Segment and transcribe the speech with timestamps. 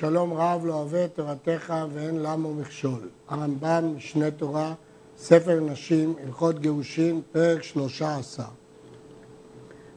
[0.00, 3.08] שלום רב לא אוהב את תורתך ואין למה מכשול.
[3.28, 4.74] הרמב"ם, משנה תורה,
[5.18, 8.42] ספר נשים, הלכות גירושין, פרק שלושה עשר.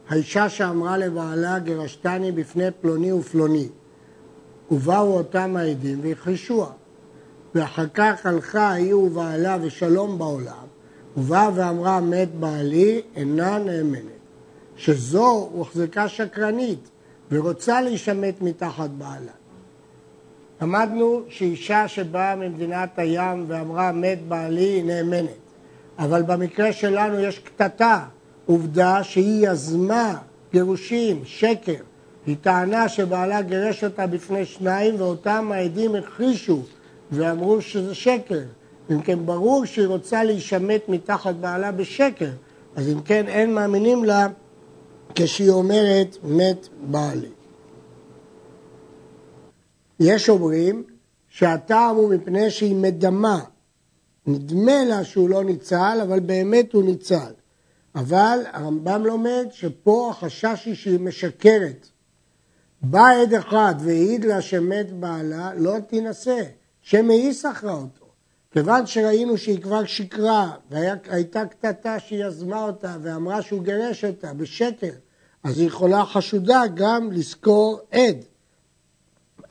[0.08, 3.68] האישה שאמרה לבעלה גירשתני בפני פלוני ופלוני,
[4.70, 6.70] ובאו אותם העדים והכחישוה.
[7.54, 10.66] ואחר כך הלכה היא ובעלה ושלום בעולם,
[11.16, 14.22] ובאה ואמרה מת בעלי, אינה נאמנת.
[14.76, 16.90] שזו הוחזקה שקרנית
[17.30, 19.41] ורוצה להישמט מתחת בעלה.
[20.62, 25.30] למדנו שאישה שבאה ממדינת הים ואמרה מת בעלי היא נאמנת,
[25.98, 28.00] אבל במקרה שלנו יש קטטה,
[28.46, 30.16] עובדה שהיא יזמה
[30.52, 31.82] גירושים, שקר.
[32.26, 36.62] היא טענה שבעלה גירש אותה בפני שניים ואותם העדים הכחישו
[37.12, 38.40] ואמרו שזה שקר.
[38.90, 42.30] אם כן ברור שהיא רוצה להישמט מתחת בעלה בשקר,
[42.76, 44.26] אז אם כן אין מאמינים לה
[45.14, 47.41] כשהיא אומרת מת בעלי.
[50.00, 50.84] יש אומרים
[51.28, 53.40] שהטעם הוא מפני שהיא מדמה.
[54.26, 57.32] נדמה לה שהוא לא ניצל, אבל באמת הוא ניצל.
[57.94, 61.88] אבל הרמב"ם לומד שפה החשש היא שהיא משקרת.
[62.82, 66.42] בא עד אחד והעיד לה שמת בעלה, לא תינשא,
[66.82, 68.06] שמאי שכרה אותו.
[68.50, 74.92] כיוון שראינו שהיא כבר שקרה, והייתה קטטה שהיא יזמה אותה ואמרה שהוא גירש אותה בשקר,
[75.44, 78.16] אז היא יכולה חשודה גם לזכור עד.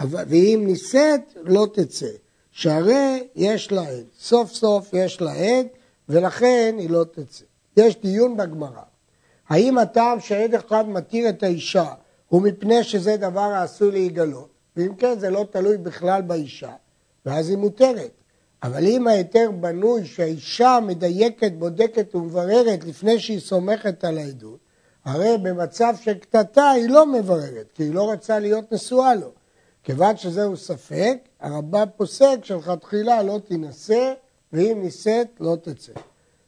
[0.01, 2.07] ואם נישאת, לא תצא.
[2.51, 4.05] שהרי יש לה עד.
[4.19, 5.67] סוף סוף יש לה עד,
[6.09, 7.45] ולכן היא לא תצא.
[7.77, 8.81] יש דיון בגמרא.
[9.49, 11.93] האם הטעם שעד אחד מתיר את האישה
[12.27, 14.49] הוא מפני שזה דבר העשוי להיגלות?
[14.77, 16.71] ואם כן, זה לא תלוי בכלל באישה,
[17.25, 18.11] ואז היא מותרת.
[18.63, 24.59] אבל אם ההיתר בנוי שהאישה מדייקת, בודקת ומבררת לפני שהיא סומכת על העדות,
[25.05, 29.31] הרי במצב של קטטה היא לא מבררת, כי היא לא רצה להיות נשואה לו.
[29.83, 34.13] כיוון שזהו ספק, הרמב"ם פוסק שלכתחילה לא תינשא,
[34.53, 35.93] ואם נישאת לא תצא.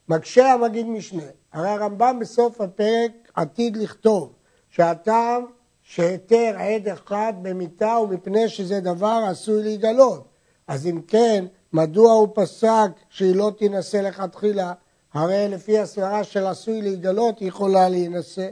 [0.10, 1.24] מקשה המגיד משנה,
[1.54, 4.34] הרי הרמב"ם בסוף הפרק עתיד לכתוב
[4.70, 5.46] שהטעם
[5.84, 10.28] שהיתר עד אחד במיתה הוא מפני שזה דבר עשוי להיגלות.
[10.68, 14.74] אז אם כן, מדוע הוא פסק שהיא לא תינשא לכתחילה?
[15.14, 18.48] הרי לפי הסברה של עשוי להיגלות היא יכולה להינשא.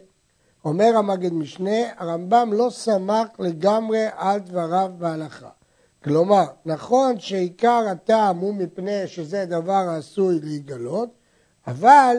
[0.65, 5.49] אומר המגיד משנה, הרמב"ם לא סמך לגמרי על דבריו בהלכה.
[6.03, 11.09] כלומר, נכון שעיקר הטעם הוא מפני שזה דבר העשוי להיגלות,
[11.67, 12.17] אבל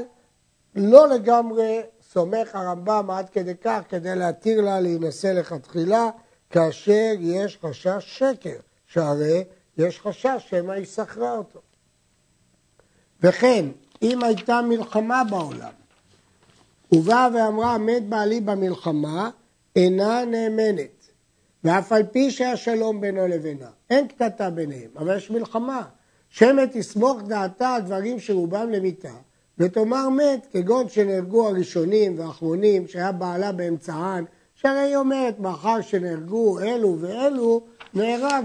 [0.74, 1.80] לא לגמרי
[2.12, 6.10] סומך הרמב"ם עד כדי כך כדי להתיר לה להינשא לכתחילה,
[6.50, 9.44] כאשר יש חשש שקר, שהרי
[9.78, 11.60] יש חשש שמא היא שכרה אותו.
[13.22, 13.66] וכן,
[14.02, 15.72] אם הייתה מלחמה בעולם,
[16.92, 19.30] ובאה ואמרה מת בעלי במלחמה,
[19.76, 21.08] אינה נאמנת.
[21.64, 25.82] ואף על פי שהיה שלום בינו לבינה, אין קטטה ביניהם, אבל יש מלחמה.
[26.28, 29.12] שמא תסמוך דעתה על דברים שרובם למיתה,
[29.58, 34.24] ותאמר מת, כגון שנהרגו הראשונים והאחרונים, שהיה בעלה באמצען,
[34.54, 37.62] שהרי היא אומרת, מאחר שנהרגו אלו ואלו,
[37.94, 38.44] נהרג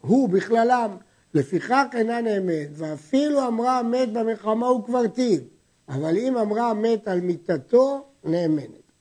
[0.00, 0.96] הוא בכללם.
[1.34, 5.40] לפיכך אינה נאמת, ואפילו אמרה מת במלחמה הוא כבר טיב,
[5.88, 8.92] אבל אם אמרה מת על מיתתו, נאמנת.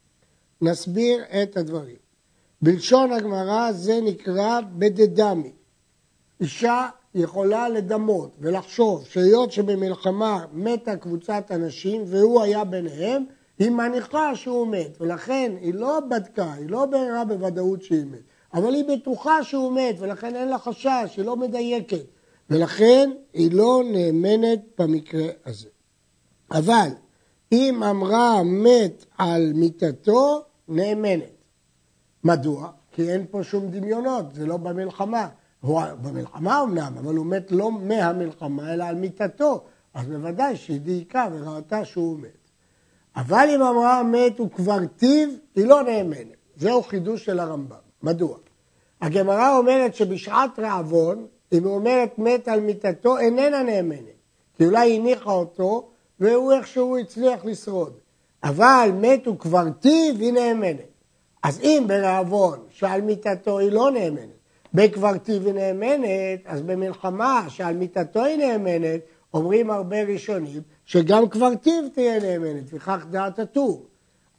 [0.61, 1.95] נסביר את הדברים.
[2.61, 5.51] בלשון הגמרא זה נקרא בדדמי.
[6.41, 13.25] אישה יכולה לדמות ולחשוב שהיות שבמלחמה מתה קבוצת אנשים והוא היה ביניהם,
[13.59, 18.19] היא מניחה שהוא מת, ולכן היא לא בדקה, היא לא ביררה בוודאות שהיא מת,
[18.53, 22.05] אבל היא בטוחה שהוא מת, ולכן אין לה חשש, היא לא מדייקת.
[22.49, 25.67] ולכן היא לא נאמנת במקרה הזה.
[26.51, 26.87] אבל
[27.51, 31.23] אם אמרה מת על מיתתו, נאמנת.
[32.23, 32.69] מדוע?
[32.91, 35.27] כי אין פה שום דמיונות, זה לא במלחמה.
[35.61, 39.63] הוא במלחמה אמנם, אבל הוא מת לא מהמלחמה, אלא על מיתתו.
[39.93, 42.29] אז בוודאי שהיא דייקה וראתה שהוא מת.
[43.15, 46.37] אבל אם אמרה מת הוא כבר טיב, היא לא נאמנת.
[46.57, 47.75] זהו חידוש של הרמב"ם.
[48.03, 48.37] מדוע?
[49.01, 54.17] הגמרא אומרת שבשעת רעבון אם היא אומרת מת על מיטתו, איננה נאמנת.
[54.57, 57.93] כי אולי הניחה אותו, והוא איכשהו הצליח לשרוד.
[58.43, 60.97] אבל מת הוא כבר טיב, היא נאמנת.
[61.43, 64.37] אז אם ברעבון שעל מיטתו היא לא נאמנת,
[64.73, 69.01] בקברטיב היא נאמנת, אז במלחמה שעל מיטתו היא נאמנת,
[69.33, 73.85] אומרים הרבה ראשונים שגם קברטיב תהיה נאמנת, וכך דעת הטור.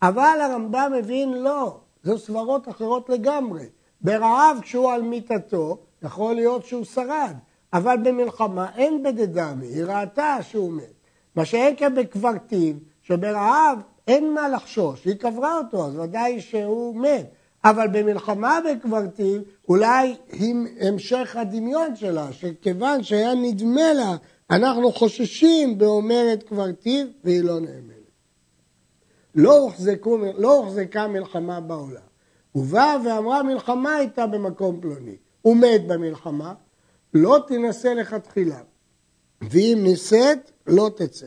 [0.02, 3.66] אבל הרמב"ם מבין לא, זו סברות אחרות לגמרי.
[4.00, 7.34] ברעב כשהוא על מיטתו, יכול להיות שהוא שרד,
[7.72, 10.97] אבל במלחמה אין בדדמי, היא ראתה שהוא מת.
[11.38, 17.26] מה שאין כאן בקברתיו, שברעב אין מה לחשוש, היא קברה אותו, אז ודאי שהוא מת.
[17.64, 24.16] אבל במלחמה בקברטיב, אולי היא המשך הדמיון שלה, שכיוון שהיה נדמה לה,
[24.50, 28.10] אנחנו חוששים באומרת קברטיב, והיא לא נאמנת.
[29.34, 32.08] לא, הוחזקו, לא הוחזקה מלחמה בעולם.
[32.54, 35.16] ובאה ואמרה מלחמה הייתה במקום פלוני.
[35.42, 36.54] הוא מת במלחמה,
[37.14, 38.60] לא תינשא לכתחילה.
[39.42, 41.26] ואם נישאת, לא תצא.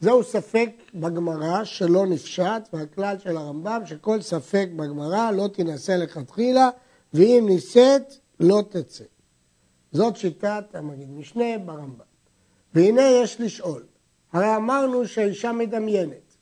[0.00, 6.70] זהו ספק בגמרא שלא נפשט, והכלל של הרמב"ם שכל ספק בגמרא לא תינשא לכתחילה,
[7.14, 9.04] ואם נישאת, לא תצא.
[9.92, 12.04] זאת שיטת המגיד משנה ברמב"ם.
[12.74, 13.82] והנה יש לשאול,
[14.32, 16.36] הרי אמרנו שהאישה מדמיינת,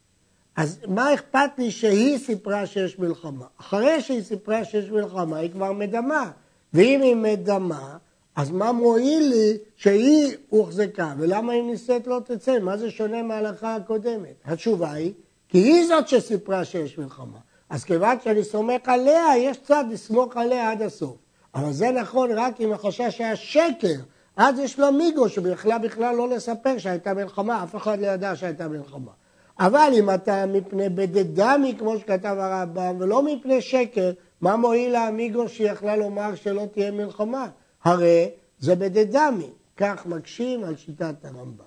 [0.57, 3.47] אז מה אכפת לי שהיא סיפרה שיש מלחמה?
[3.61, 6.31] אחרי שהיא סיפרה שיש מלחמה, היא כבר מדמה,
[6.75, 7.97] ואם היא מדמה,
[8.39, 12.59] אז מה מועיל לי שהיא הוחזקה, ולמה אם נישאת לא תצא?
[12.59, 14.35] מה זה שונה מההלכה הקודמת?
[14.45, 15.13] התשובה היא,
[15.49, 17.39] כי היא זאת שסיפרה שיש מלחמה.
[17.71, 21.17] אז כיוון שאני סומך עליה, יש צד לסמוך עליה עד הסוף.
[21.55, 23.95] אבל זה נכון רק אם החשש היה שקר.
[24.37, 28.69] אז יש לו מיגו שבכלל בכלל לא לספר שהייתה מלחמה, אף אחד לא ידע שהייתה
[28.69, 29.13] מלחמה.
[29.61, 34.11] אבל אם אתה מפני בדדמי, כמו שכתב הרמב"ם, ולא מפני שקר,
[34.41, 37.49] מה מועיל האמיגו שיכלה לומר שלא תהיה מלחמה?
[37.89, 41.65] הרי זה בדדמי, כך מקשים על שיטת הרמב"ם.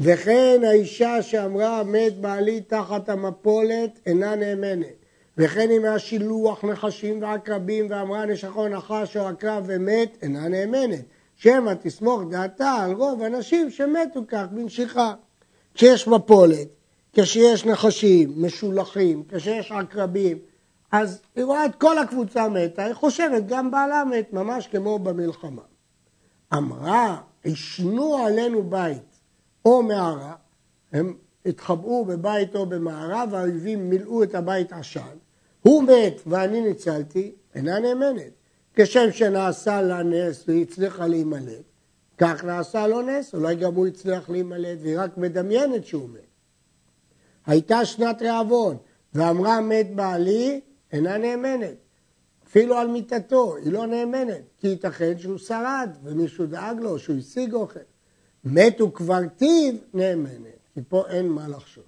[0.00, 4.86] וכן האישה שאמרה מת בעלי תחת המפולת אינה נאמנת.
[5.38, 11.04] וכן אם היה שילוח נחשים ועקרבים ואמרה נשכו נחש או עקרב ומת אינה נאמנת.
[11.36, 15.14] שמא תסמוך דעתה על רוב הנשים שמתו כך בנשיכה.
[15.74, 16.68] כשיש מפולת,
[17.12, 20.38] כשיש נחשים משולחים, כשיש עקרבים,
[20.94, 25.62] אז היא רואה את כל הקבוצה מתה, היא חושבת גם בעלה מת, ממש כמו במלחמה.
[26.54, 29.20] אמרה, השנו עלינו בית
[29.64, 30.34] או מערה,
[30.92, 31.14] הם
[31.46, 35.16] התחבאו בבית או במערה והאויבים מילאו את הבית עשן,
[35.62, 38.32] הוא מת ואני ניצלתי, אינה נאמנת.
[38.74, 41.64] כשם שנעשה לה נס והיא הצליחה להימלט,
[42.18, 46.20] כך נעשה לו נס, אולי גם הוא הצליח להימלט והיא רק מדמיינת שהוא מת.
[47.46, 48.76] הייתה שנת רעבון
[49.14, 50.60] ואמרה מת בעלי,
[50.94, 51.76] אינה נאמנת.
[52.48, 57.54] אפילו על מיטתו, היא לא נאמנת, כי ייתכן שהוא שרד ומישהו דאג לו, שהוא השיג
[57.54, 57.80] אוכל.
[58.44, 58.92] מתו
[59.36, 61.84] טיב, נאמנת, כי פה אין מה לחשוש.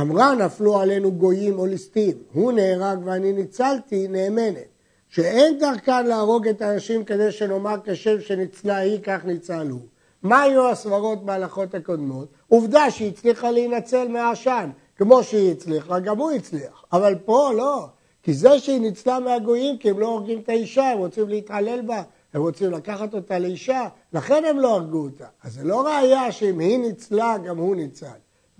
[0.00, 4.68] אמרה נפלו עלינו גויים או ליסטים, הוא נהרג ואני ניצלתי, נאמנת.
[5.08, 9.80] שאין דרכן להרוג את האנשים כדי שנאמר כשם שניצלה היא, כך ניצל הוא.
[10.22, 12.28] מה היו הסברות בהלכות הקודמות?
[12.48, 16.84] עובדה שהיא הצליחה להינצל מהעשן, כמו שהיא הצליחה, גם הוא הצליח.
[16.92, 17.86] אבל פה לא,
[18.24, 22.02] כי זה שהיא ניצלה מהגויים, כי הם לא הורגים את האישה, הם רוצים להתעלל בה,
[22.34, 25.26] הם רוצים לקחת אותה לאישה, לכן הם לא הרגו אותה.
[25.42, 28.06] אז זה לא ראייה שאם היא ניצלה, גם הוא ניצל.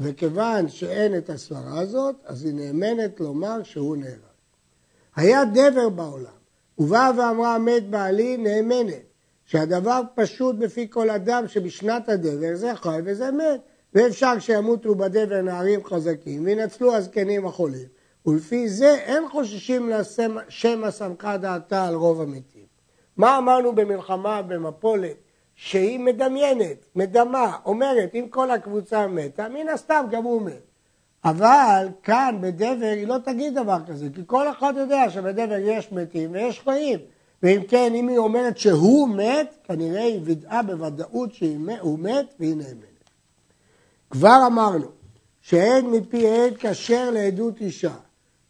[0.01, 4.19] וכיוון שאין את הסברה הזאת, אז היא נאמנת לומר שהוא נהרג.
[5.17, 6.37] היה דבר בעולם,
[6.79, 9.03] ובאה ואמרה מת בעלי נאמנת,
[9.45, 13.61] שהדבר פשוט בפי כל אדם שבשנת הדבר זה חי וזה מת,
[13.95, 17.94] ואפשר שימותו בדבר נערים חזקים וינצלו הזקנים החולים,
[18.27, 22.67] ולפי זה אין חוששים לשם הסמכה דעתה על רוב המתים.
[23.17, 25.17] מה אמרנו במלחמה במפולת?
[25.57, 30.63] שהיא מדמיינת, מדמה, אומרת, אם כל הקבוצה מתה, מן הסתם גם הוא מת.
[31.25, 36.33] אבל כאן בדבר היא לא תגיד דבר כזה, כי כל אחד יודע שבדבר יש מתים
[36.33, 36.99] ויש חיים.
[37.43, 43.11] ואם כן, אם היא אומרת שהוא מת, כנראה היא וידאה בוודאות שהוא מת והיא נאמנת.
[44.11, 44.87] כבר אמרנו
[45.41, 47.95] שאין מפי עד כשר לעדות אישה.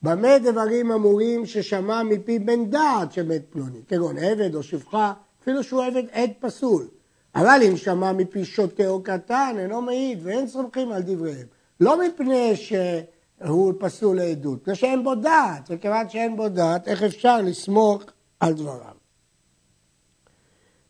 [0.04, 5.84] במה דברים אמורים ששמע מפי בן דעת שמת פלוני, כגון עבד או שפחה, אפילו שהוא
[5.84, 6.88] עבד עד פסול.
[7.34, 11.46] אבל אם שמע מפי שוטה או קטן, אינו מעיד, ואין סומכים על דבריהם.
[11.80, 17.42] לא מפני שהוא פסול לעדות, מפני שאין בו דעת, וכיוון שאין בו דעת, איך אפשר
[17.42, 18.02] לסמוך
[18.40, 18.94] על דבריו?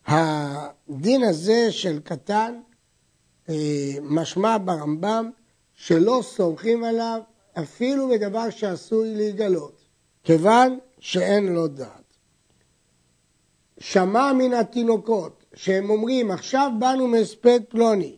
[0.06, 2.60] הדין הזה של קטן
[3.48, 3.54] אה,
[4.02, 5.30] משמע ברמב"ם
[5.74, 7.20] שלא סומכים עליו
[7.58, 9.80] אפילו בדבר שעשוי להיגלות,
[10.24, 12.16] כיוון שאין לו דעת.
[13.78, 18.16] שמע מן התינוקות שהם אומרים עכשיו באנו מהספד פלוני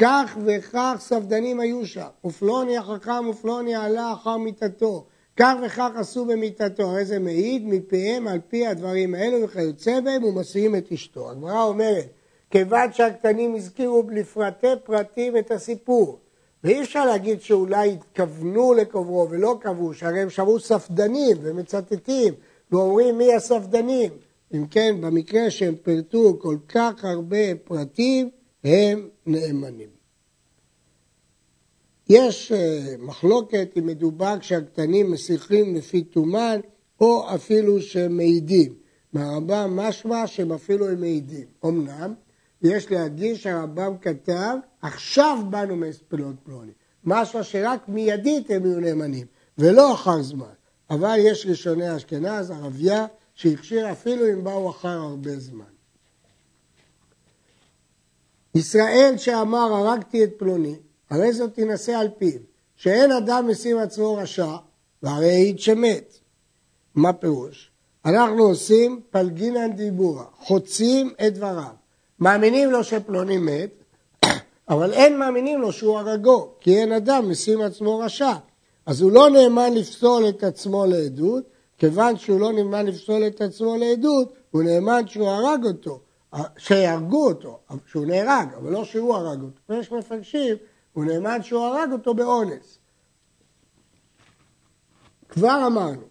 [0.00, 5.06] כך וכך ספדנים היו שם, ופלוני החכם ופלוני עלה אחר מיתתו,
[5.36, 10.76] כך וכך עשו במיתתו, הרי זה מעיד מפיהם על פי הדברים האלו וכיוצא בהם ומסיעים
[10.76, 11.30] את אשתו.
[11.30, 12.06] הגמרא אומרת,
[12.50, 16.18] כיוון שהקטנים הזכירו לפרטי פרטים את הסיפור,
[16.64, 22.34] ואי אפשר להגיד שאולי התכוונו לקוברו ולא קבעו, שהרי הם שמעו ספדנים ומצטטים
[22.70, 24.10] ואומרים מי הספדנים.
[24.54, 28.30] אם כן, במקרה שהם פירטו כל כך הרבה פרטים,
[28.64, 29.88] הם נאמנים.
[32.08, 36.60] יש אה, מחלוקת אם מדובר כשהקטנים מסיחים לפי תומן
[37.00, 38.74] או אפילו שהם מעידים.
[39.12, 41.46] מהרמב"ם משמע שהם אפילו הם מעידים.
[41.64, 42.14] אמנם,
[42.62, 46.72] יש להדגיש שהרמב"ם כתב, עכשיו באנו מספלות פלוני.
[47.04, 49.26] משמע שרק מיידית הם יהיו נאמנים,
[49.58, 50.52] ולא אחר זמן.
[50.90, 55.64] אבל יש ראשוני אשכנז, ערבייה, שהכשיר אפילו אם באו אחר הרבה זמן.
[58.54, 60.76] ישראל שאמר הרגתי את פלוני,
[61.10, 62.40] הרי זאת תינשא על פיו,
[62.76, 64.56] שאין אדם משים עצמו רשע,
[65.02, 66.14] והרי העיד שמת.
[66.94, 67.70] מה פירוש?
[68.04, 71.74] אנחנו עושים פלגינן דיבורה, חוצים את דבריו.
[72.18, 73.79] מאמינים לו שפלוני מת,
[74.70, 78.32] אבל אין מאמינים לו שהוא הרגו, כי אין אדם משים עצמו רשע.
[78.86, 81.44] אז הוא לא נאמן לפסול את עצמו לעדות,
[81.78, 86.00] כיוון שהוא לא נאמן לפסול את עצמו לעדות, הוא נאמן שהוא הרג אותו,
[86.56, 89.60] שיהרגו אותו, שהוא נהרג, אבל לא שהוא הרג אותו.
[89.68, 90.56] ויש מפרשים,
[90.92, 92.78] הוא נאמן שהוא הרג אותו באונס.
[95.28, 96.02] כבר אמרנו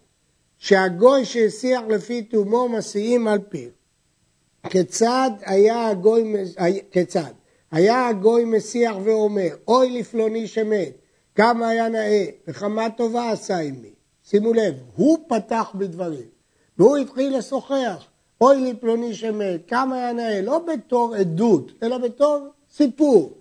[0.57, 3.69] שהגוי שהסיח לפי תומו מסיעים על פיו.
[4.69, 6.33] כיצד היה הגוי,
[6.91, 7.38] כיצד?
[7.71, 10.91] היה הגוי מסיח ואומר, אוי לפלוני שמת,
[11.35, 13.93] כמה היה נאה, וכמה טובה עשה עמי.
[14.23, 16.27] שימו לב, הוא פתח בדברים,
[16.77, 18.05] והוא התחיל לשוחח,
[18.41, 23.33] אוי לי פלוני שמת, כמה היה נאה, לא בתור עדות, אלא בתור סיפור.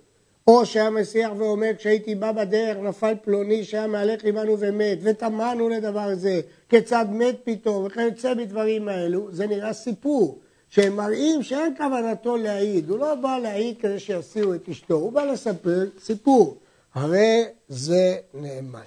[0.47, 6.15] או שהיה מסיח ואומר, כשהייתי בא בדרך נפל פלוני שהיה מהלך עמנו ומת, וטמנו לדבר
[6.15, 10.39] זה, כיצד מת פתאום, וכיוצא בדברים האלו, זה נראה סיפור.
[10.69, 15.25] שהם מראים שאין כוונתו להעיד, הוא לא בא להעיד כדי שיסיעו את אשתו, הוא בא
[15.25, 16.59] לספר סיפור.
[16.95, 18.81] הרי זה נאמן.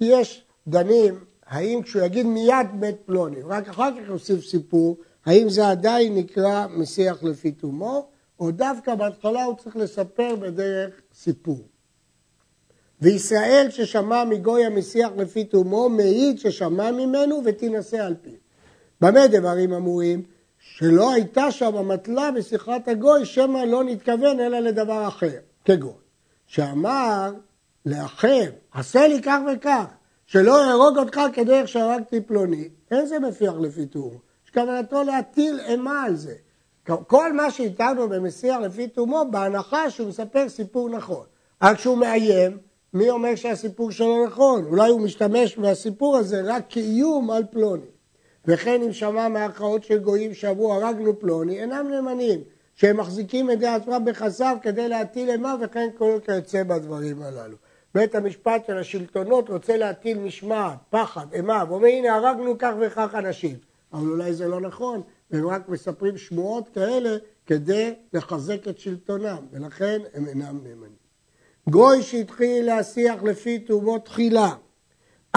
[0.00, 5.68] יש דנים, האם כשהוא יגיד מיד מת פלוני, רק אחר כך יוסיף סיפור, האם זה
[5.68, 8.08] עדיין נקרא משיח לפי תומו,
[8.40, 11.60] או דווקא בהתחלה הוא צריך לספר בדרך סיפור.
[13.00, 18.32] וישראל ששמע מגוי המשיח לפי תומו, מעיד ששמע ממנו ותינשא על פיו.
[19.00, 20.22] במה דברים אמורים?
[20.78, 25.98] שלא הייתה שם המטלה בשיחת הגוי, שמא לא נתכוון אלא לדבר אחר, כגון.
[26.46, 27.32] שאמר
[27.86, 29.84] לאחר, עשה לי כך וכך,
[30.26, 34.18] שלא יהרוג אותך כדרך שהרגתי פלוני, אין זה מפיח לפי תומו.
[34.44, 36.34] יש כוונתו להטיל אימה על זה.
[37.06, 41.26] כל מה שהטענו במסיח לפי תומו, בהנחה שהוא מספר סיפור נכון.
[41.62, 42.58] רק כשהוא מאיים,
[42.92, 44.64] מי אומר שהסיפור שלו נכון?
[44.64, 47.95] אולי הוא משתמש בסיפור הזה רק כאיום על פלוני.
[48.46, 52.40] וכן אם שמע מהכרעות של גויים שאמרו הרגנו פלוני, אינם נאמנים,
[52.74, 57.56] שהם מחזיקים את זה עצמם בחסר כדי להטיל אימה וכן כל כיוצא בדברים הללו.
[57.94, 63.56] בית המשפט של השלטונות רוצה להטיל משמעת, פחד, אימה, ואומר הנה הרגנו כך וכך אנשים.
[63.92, 70.00] אבל אולי זה לא נכון, והם רק מספרים שמועות כאלה כדי לחזק את שלטונם, ולכן
[70.14, 70.96] הם אינם נאמנים.
[71.70, 74.54] גוי שהתחיל להשיח לפי תאומות תחילה,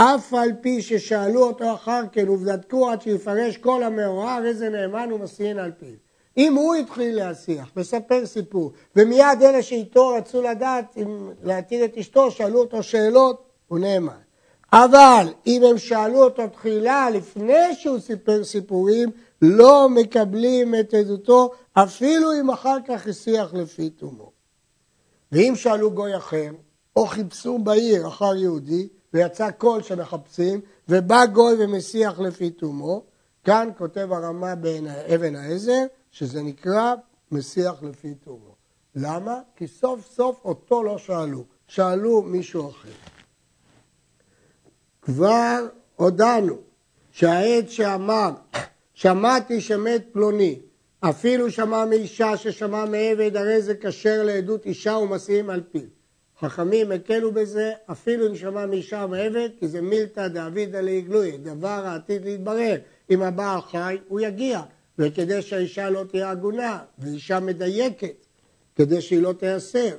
[0.01, 5.11] אף על פי ששאלו אותו אחר כן ובדקו עד שיפרש כל המאורע, הרי זה נאמן
[5.11, 5.95] ומסיעין על פיו.
[6.37, 12.31] אם הוא התחיל להשיח, מספר סיפור, ומיד אלה שאיתו רצו לדעת אם להתיר את אשתו,
[12.31, 14.17] שאלו אותו שאלות, הוא נאמן.
[14.73, 19.09] אבל אם הם שאלו אותו תחילה, לפני שהוא סיפר סיפורים,
[19.41, 24.31] לא מקבלים את עדותו, אפילו אם אחר כך השיח לפי תומו.
[25.31, 26.51] ואם שאלו גוי אחר,
[26.95, 33.03] או חיפשו בעיר אחר יהודי, ויצא קול שמחפשים, ובא גוי ומסיח לפי תומו,
[33.43, 36.95] כאן כותב הרמה באבן העזר, שזה נקרא
[37.31, 38.55] מסיח לפי תומו.
[38.95, 39.39] למה?
[39.55, 42.89] כי סוף סוף אותו לא שאלו, שאלו מישהו אחר.
[45.01, 46.57] כבר הודענו
[47.11, 48.31] שהעד שאמר,
[48.93, 50.59] שמעתי שמת פלוני,
[50.99, 55.98] אפילו שמע מאישה ששמע מעבד, הרי זה כשר לעדות אישה ומסיעים על פיו.
[56.41, 62.25] חכמים הקלו בזה, אפילו אם שמע מאישה מעבד, כי זה מילתא דאבידא לעגלוי, דבר העתיד
[62.25, 62.77] להתברר.
[63.09, 64.61] אם הבעל חי, הוא יגיע,
[64.99, 68.25] וכדי שהאישה לא תהיה עגונה, ואישה מדייקת,
[68.75, 69.95] כדי שהיא לא תיאסר.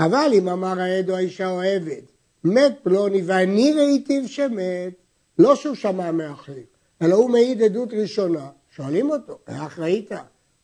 [0.00, 2.02] אבל אם אמר העד או האישה או העבד,
[2.44, 4.92] מת פלוני ואני ראיתיו שמת,
[5.38, 6.64] לא שהוא שמע מאחרים,
[7.02, 10.10] אלא הוא מעיד עדות ראשונה, שואלים אותו, איך ראית?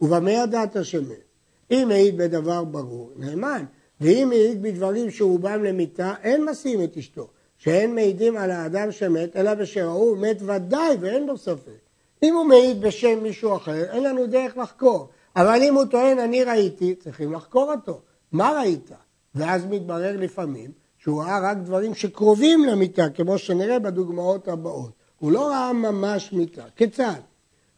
[0.01, 1.32] ובמה ידעת שמת?
[1.73, 3.65] אם העיד בדבר ברור, נאמן.
[4.01, 7.29] ואם העיד בדברים שרובם למיתה, אין מסיעים את אשתו.
[7.59, 11.79] שאין מעידים על האדם שמת, אלא בשראו מת ודאי ואין בו ספק.
[12.23, 15.09] אם הוא מעיד בשם מישהו אחר, אין לנו דרך לחקור.
[15.37, 18.01] אבל אם הוא טוען, אני ראיתי, צריכים לחקור אותו.
[18.33, 18.91] מה ראית?
[19.35, 24.93] ואז מתברר לפעמים שהוא ראה רק דברים שקרובים למיתה, כמו שנראה בדוגמאות הבאות.
[25.19, 26.65] הוא לא ראה ממש מיתה.
[26.77, 27.21] כיצד?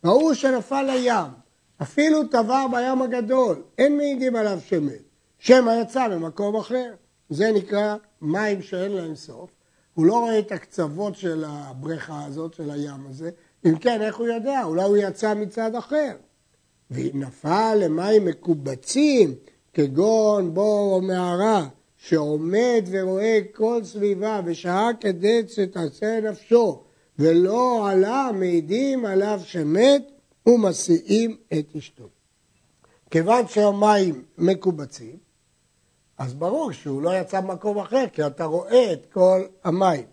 [0.05, 1.44] ראו שנפל לים,
[1.85, 5.03] אפילו טבע בים הגדול, אין מעידים עליו שמת.
[5.39, 6.91] שמא יצא למקום אחר.
[7.31, 9.51] זה נקרא מים שאין להם סוף.
[9.95, 13.31] הוא לא רואה את הקצוות של הבריכה הזאת, של הים הזה,
[13.65, 14.65] אם כן, איך הוא יודע?
[14.65, 16.13] אולי הוא יצא מצד אחר.
[16.91, 19.35] ואם נפל למים מקובצים,
[19.73, 26.83] כגון בור או מערה, שעומד ורואה כל סביבה ושהה כדי שתעשה נפשו,
[27.19, 30.14] ולא עלה, מעידים עליו שמת
[30.47, 32.09] ומסיעים את אשתו.
[33.11, 35.19] כיוון שהמים מקובצים,
[36.19, 40.05] אז ברור שהוא לא יצא במקום אחר, כי אתה רואה את כל המים.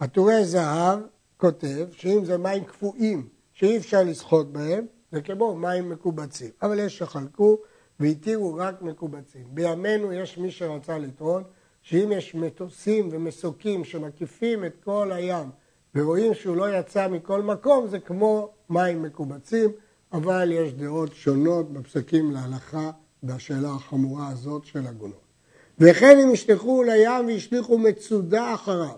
[0.00, 0.98] הטורי זהב
[1.36, 6.50] כותב שאם זה מים קפואים, שאי אפשר לשחות בהם, זה כמו מים מקובצים.
[6.62, 7.58] אבל יש שחלקו
[8.00, 9.44] והתירו רק מקובצים.
[9.48, 11.42] בימינו יש מי שרצה לטעון
[11.82, 15.50] שאם יש מטוסים ומסוקים שמקיפים את כל הים
[15.94, 19.70] ורואים שהוא לא יצא מכל מקום, זה כמו מים מקובצים,
[20.12, 22.90] אבל יש דעות שונות בפסקים להלכה
[23.22, 25.30] בשאלה החמורה הזאת של עגונות.
[25.78, 28.96] וכן אם ישלחו לים והשליכו מצודה אחריו,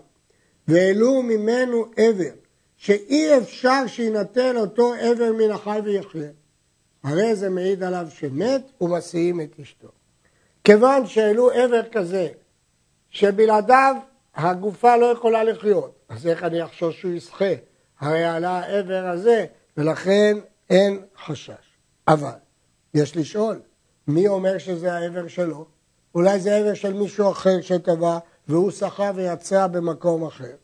[0.67, 2.33] והעלו ממנו עבר,
[2.77, 6.29] שאי אפשר שיינתן אותו עבר מן החי ויחיה.
[7.03, 9.87] הרי זה מעיד עליו שמת ומסיעים את אשתו.
[10.63, 12.27] כיוון שהעלו עבר כזה,
[13.09, 13.95] שבלעדיו
[14.35, 17.53] הגופה לא יכולה לחיות, אז איך אני אחשוש שהוא ישחה?
[17.99, 19.45] הרי עלה העבר הזה,
[19.77, 20.37] ולכן
[20.69, 21.77] אין חשש.
[22.07, 22.31] אבל,
[22.93, 23.59] יש לשאול,
[24.07, 25.65] מי אומר שזה העבר שלו?
[26.15, 30.55] אולי זה עבר של מישהו אחר שטבע, והוא שחה ויצא במקום אחר.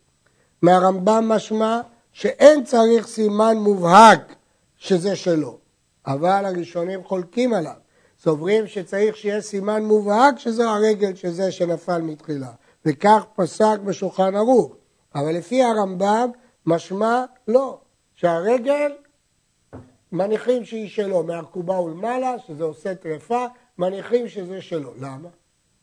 [0.62, 4.36] מהרמב"ם משמע שאין צריך סימן מובהק
[4.78, 5.58] שזה שלו,
[6.08, 7.74] אבל הראשונים חולקים עליו.
[8.24, 12.52] סוברים שצריך שיהיה סימן מובהק שזה הרגל של זה שנפל מתחילה,
[12.86, 14.72] וכך פסק בשולחן ערוך.
[15.16, 16.30] אבל לפי הרמב"ם
[16.66, 17.80] משמע לא,
[18.22, 18.92] שהרגל
[20.12, 23.46] מניחים שהיא שלו, מהרכובה ולמעלה, שזה עושה טרפה,
[23.78, 24.94] מניחים שזה שלו.
[25.00, 25.30] למה?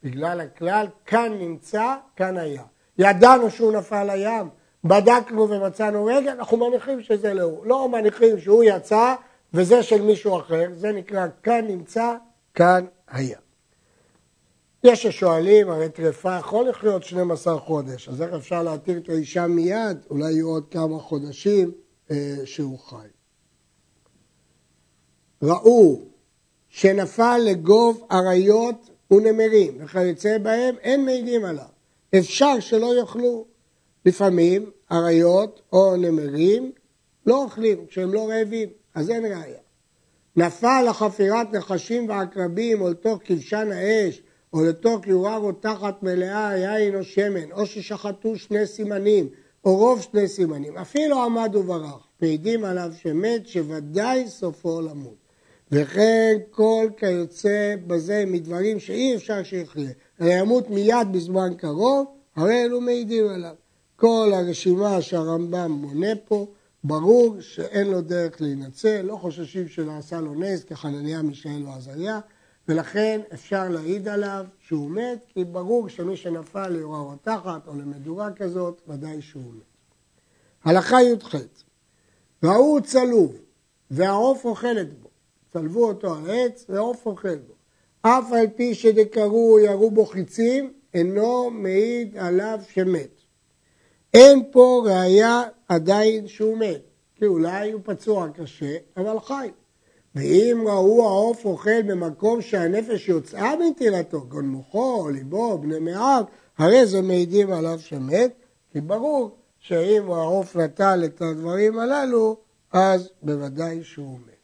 [0.03, 2.63] בגלל הכלל, כאן נמצא, כאן היה.
[2.99, 4.49] ידענו שהוא נפל לים,
[4.85, 7.67] בדקנו ומצאנו רגע, אנחנו מניחים שזה לא הוא.
[7.67, 9.15] לא מניחים שהוא יצא
[9.55, 12.15] וזה של מישהו אחר, זה נקרא כאן נמצא,
[12.55, 13.39] כאן היה.
[14.85, 20.07] יש ששואלים, הרי טרפה יכול לחיות 12 חודש, אז איך אפשר להתיר את האישה מיד?
[20.11, 21.73] אולי יהיו עוד כמה חודשים
[22.45, 23.07] שהוא חי.
[25.43, 26.03] ראו
[26.69, 31.65] שנפל לגוב אריות ונמרים וכיוצא בהם, אין מעידים עליו.
[32.19, 33.47] אפשר שלא יאכלו.
[34.07, 36.73] לפעמים אריות או נמרים
[37.27, 39.59] לא אוכלים כשהם לא רעבים, אז אין ראיה.
[40.37, 47.05] נפל לחפירת נחשים ועקרבים או לתוך כבשן האש או לתוך יורה רותחת מלאה יין או
[47.05, 49.29] שמן או ששחטו שני סימנים
[49.67, 55.17] או רוב שני סימנים, אפילו עמד וברח, מעידים עליו שמת שוודאי סופו למות.
[55.73, 62.81] וכן כל כיוצא בזה מדברים שאי אפשר שיחיה, הרי ימות מיד בזמן קרוב, הרי אלו
[62.81, 63.55] מעידים עליו.
[63.97, 66.47] כל הרשימה שהרמב"ם מונה פה,
[66.85, 72.21] ברור שאין לו דרך להינצל, לא חוששים שנעשה לו נס כחנניה, מישאל ועזריה,
[72.69, 78.83] ולכן אפשר להעיד עליו שהוא מת, כי ברור שמי שנפל ליורה רותחת או למדורה כזאת,
[78.89, 79.77] ודאי שהוא מת.
[80.65, 81.35] הלכה י"ח
[82.45, 83.37] ראו צלוב
[83.91, 85.09] והעוף אוכלת בו,
[85.53, 87.53] צלבו אותו על עץ והעוף אוכל בו.
[88.03, 93.11] אף על פי שדקרו ירו בו חיצים, אינו מעיד עליו שמת.
[94.15, 96.83] אין פה ראיה עדיין שהוא מת,
[97.15, 99.51] כי אולי הוא פצוע קשה, אבל חי.
[100.17, 106.25] ואם ראו העוף אוכל במקום שהנפש יוצאה מנטילתו, גון מוחו, ליבו, בני מעיו,
[106.59, 108.33] הרי זה מעידים עליו שמת,
[108.73, 112.37] כי ברור שאם העוף נטל את הדברים הללו,
[112.73, 114.37] אז בוודאי שהוא מת.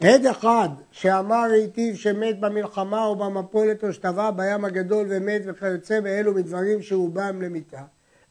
[0.00, 6.34] עד אחד שאמר היטיב שמת במלחמה או במפולת או שטבע בים הגדול ומת וכיוצא באלו
[6.34, 7.82] מדברים שרובם למיתה.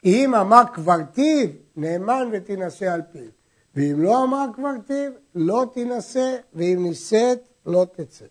[0.05, 3.38] אם אמר קברתיו, נאמן ותינשא על פיו.
[3.75, 8.25] ואם לא אמר קברתיו, לא תינשא, ואם נישאת, לא תצא.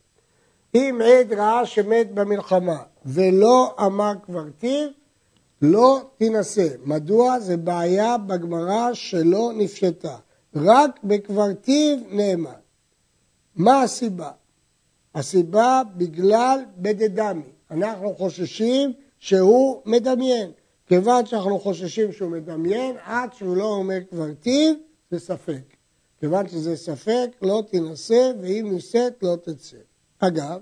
[0.75, 4.89] אם עד ראה שמת במלחמה ולא אמר קברתיו,
[5.63, 6.69] לא תינשא.
[6.85, 7.41] מדוע?
[7.41, 10.17] זה בעיה בגמרא שלא נפשטה.
[10.57, 12.51] רק בקברתיו נאמן.
[13.57, 14.31] מה הסיבה?
[15.15, 17.43] הסיבה בגלל בדדמי.
[17.71, 20.51] אנחנו חוששים שהוא מדמיין.
[20.87, 24.75] כיוון שאנחנו חוששים שהוא מדמיין, עד שהוא לא אומר קברתיו,
[25.11, 25.77] זה ספק.
[26.21, 29.77] כיוון שזה ספק, לא תינשא, ואם נישאת, לא תצא.
[30.19, 30.61] אגב,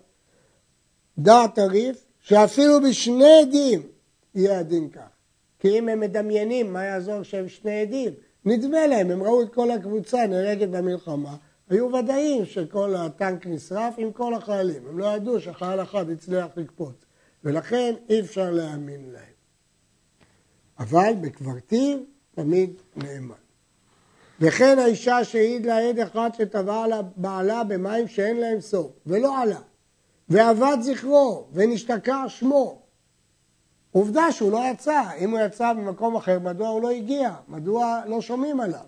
[1.18, 3.82] דעת הריף, שאפילו בשני עדים
[4.34, 5.08] יהיה הדין כך.
[5.58, 8.12] כי אם הם מדמיינים, מה יעזור שהם שני עדים?
[8.44, 11.36] נדמה להם, הם ראו את כל הקבוצה נהרגת במלחמה,
[11.68, 14.86] היו ודאים שכל הטנק נשרף עם כל החיילים.
[14.86, 17.04] הם לא ידעו שחייל אחד הצליח לקפוץ,
[17.44, 19.36] ולכן אי אפשר להאמין להם.
[20.78, 21.98] אבל בקברתיו
[22.34, 23.45] תמיד נאמן.
[24.40, 29.60] וכן האישה שהעיד לה עד אחד שטבע על בעלה במים שאין להם סוף, ולא עלה,
[30.28, 32.82] ואבד זכרו, ונשתקע שמו.
[33.92, 37.34] עובדה שהוא לא יצא, אם הוא יצא ממקום אחר, מדוע הוא לא הגיע?
[37.48, 38.84] מדוע לא שומעים עליו?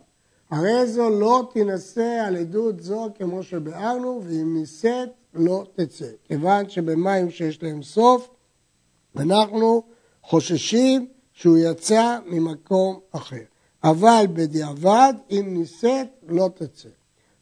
[0.50, 6.06] הרי זו לא תינשא על עדות זו כמו שביארנו, ואם נישאת לא תצא.
[6.24, 8.28] כיוון שבמים שיש להם סוף,
[9.16, 9.82] אנחנו
[10.22, 13.42] חוששים שהוא יצא ממקום אחר.
[13.84, 16.88] אבל בדיעבד, אם נישאת, לא תצא.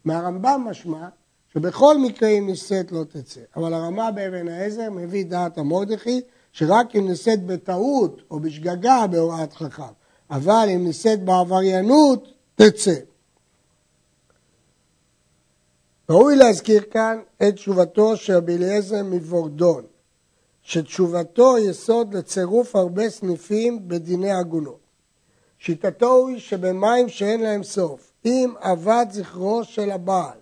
[0.04, 1.08] מהרמב"ם משמע
[1.52, 3.40] שבכל מקרה אם נישאת לא תצא.
[3.56, 6.20] אבל הרמה באבן העזר מביא דעת המורדכי
[6.52, 9.82] שרק אם נישאת בטעות או בשגגה בהוראת חכם.
[10.30, 12.94] אבל אם נישאת בעבריינות, תצא.
[16.10, 19.84] ראוי להזכיר כאן את תשובתו של רבי אליעזר מבורדון,
[20.62, 24.85] שתשובתו יסוד לצירוף הרבה סניפים בדיני עגונות.
[25.58, 30.38] שיטתו היא שבמים שאין להם סוף, אם אבד זכרו של הבעל,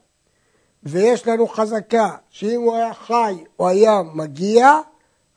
[0.82, 4.70] ויש לנו חזקה שאם הוא היה חי או היה מגיע,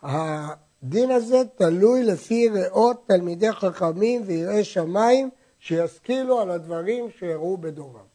[0.03, 8.07] הדין הזה תלוי לפי ראות תלמידי חכמים ויראי שמיים שישכילו על הדברים שיראו בדורם.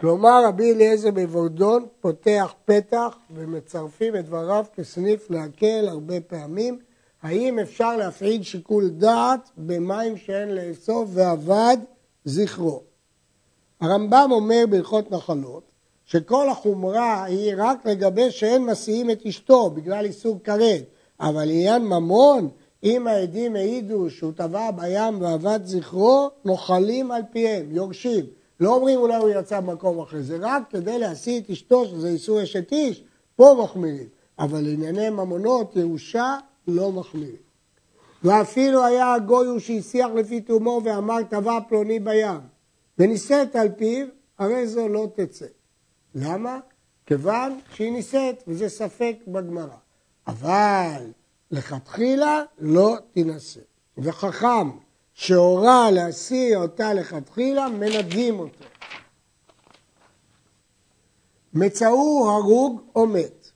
[0.00, 6.78] כלומר רבי אליעזר בוורדון פותח פתח ומצרפים את דבריו כסניף להקל הרבה פעמים
[7.26, 11.76] האם אפשר להפעיל שיקול דעת במים שאין לאסוף ואבד
[12.24, 12.82] זכרו.
[13.80, 15.62] הרמב"ם אומר בהלכות נחלות
[16.04, 20.82] שכל החומרה היא רק לגבי שאין מסיעים את אשתו בגלל איסור כרת,
[21.20, 22.48] אבל לעניין ממון,
[22.84, 28.24] אם העדים העידו שהוא טבע בים ואבד זכרו, נוחלים על פיהם, יורשים.
[28.60, 32.42] לא אומרים אולי הוא יצא במקום אחר, זה רק כדי להשיא את אשתו, שזה איסור
[32.42, 33.04] אשת איש,
[33.36, 34.08] פה מחמירים.
[34.38, 37.46] אבל לענייני ממונות, ירושה, לא מחמירים.
[38.22, 42.40] ואפילו היה הגוי הוא שהסיח לפי תומו ואמר טבע פלוני בים,
[42.98, 44.06] ונישאת על פיו,
[44.38, 45.46] הרי זו לא תצא.
[46.14, 46.58] למה?
[47.06, 49.76] כיוון שהיא נישאת, וזה ספק בגמרא.
[50.26, 51.10] אבל
[51.50, 53.60] לכתחילה לא תינשא.
[53.98, 54.70] וחכם
[55.14, 58.64] שהורה להשיא אותה לכתחילה, מנדים אותו.
[61.54, 63.50] מצאו הרוג או מת.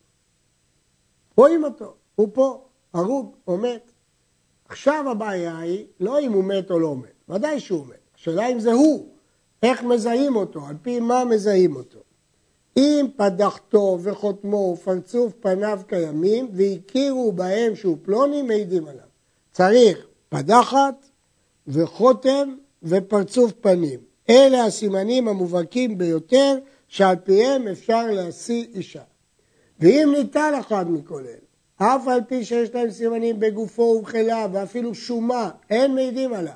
[1.37, 3.93] רואים אותו, הוא פה, הרוג או מת.
[4.69, 8.01] עכשיו הבעיה היא לא אם הוא מת או לא מת, ודאי שהוא מת.
[8.17, 9.07] השאלה אם זה הוא,
[9.63, 11.99] איך מזהים אותו, על פי מה מזהים אותו.
[12.77, 19.05] אם פדחתו וחותמו ופרצוף פניו קיימים והכירו בהם שהוא פלוני, מעידים עליו.
[19.53, 21.07] צריך פדחת
[21.67, 24.01] וחותם ופרצוף פנים.
[24.31, 29.03] אלה הסימנים המובהקים ביותר שעל פיהם אפשר להשיא אישה.
[29.81, 31.50] ואם ניתן אחד מכל אלה,
[31.83, 36.53] אף על פי שיש להם סימנים בגופו ובחילה ואפילו שומה, אין מעידים עליו.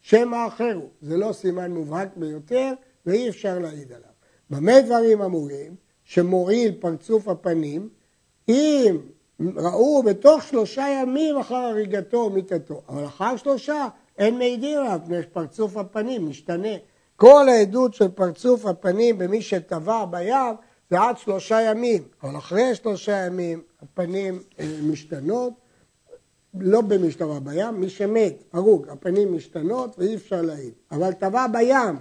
[0.00, 2.72] שמא אחר הוא, זה לא סימן מובהק ביותר
[3.06, 4.10] ואי אפשר להעיד עליו.
[4.50, 5.74] במה דברים אמורים?
[6.04, 7.88] שמועיל פרצוף הפנים,
[8.48, 8.98] אם
[9.56, 13.88] ראו בתוך שלושה ימים אחר הריגתו או מיתתו, אבל אחר שלושה
[14.18, 16.76] אין מעידים עליו, מפני שפרצוף הפנים משתנה.
[17.16, 20.54] כל העדות של פרצוף הפנים במי שטבע בים
[20.90, 25.52] זה עד שלושה ימים, אבל אחרי שלושה ימים הפנים אה, משתנות,
[26.54, 30.72] לא במי שטבע בים, מי שמת, הרוג, הפנים משתנות ואי אפשר להעיד.
[30.90, 31.96] אבל טבע בים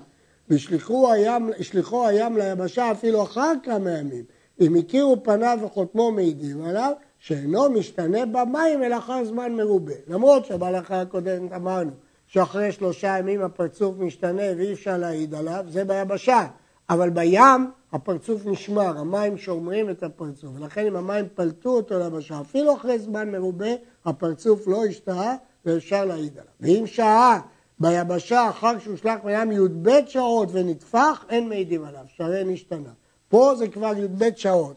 [0.49, 1.51] והשליחו הים,
[1.91, 4.23] הים ליבשה אפילו אחר כמה ימים,
[4.61, 9.93] אם הכירו פניו וחותמו מעידים עליו, שאינו משתנה במים אלא אחר זמן מרובה.
[10.07, 11.91] למרות שבהלכה הקודמת אמרנו
[12.27, 16.47] שאחרי שלושה ימים הפרצוף משתנה ואי אפשר להעיד עליו, זה ביבשה.
[16.89, 22.75] אבל בים הפרצוף נשמר, המים שומרים את הפרצוף, ולכן אם המים פלטו אותו ליבשה, אפילו
[22.75, 23.69] אחרי זמן מרובה,
[24.05, 26.51] הפרצוף לא השתהה ואפשר להעיד עליו.
[26.59, 27.39] ואם שעה
[27.79, 32.91] ביבשה אחר שהושלך מים י"ב שעות ונטפח, אין מעידים עליו, שהרי נשתנה.
[33.29, 34.75] פה זה כבר י"ב שעות.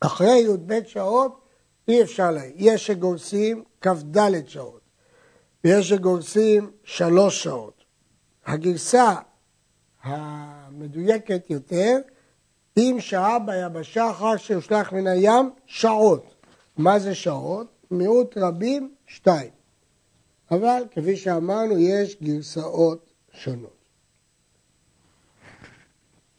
[0.00, 1.40] אחרי י"ב שעות
[1.88, 2.54] אי אפשר להעיד.
[2.56, 4.80] יש שגורסים כ"ד שעות.
[5.64, 7.84] ויש שגורסים שלוש שעות.
[8.46, 9.14] הגרסה
[10.02, 11.96] המדויקת יותר,
[12.76, 16.34] אם שעה ביבשה אחר שהושלך מן הים, שעות.
[16.76, 17.66] מה זה שעות?
[17.90, 19.50] מיעוט רבים, שתיים.
[20.50, 23.80] אבל כפי שאמרנו, יש גרסאות שונות.